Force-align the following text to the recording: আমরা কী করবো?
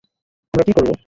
আমরা 0.53 0.63
কী 0.63 0.73
করবো? 0.73 0.93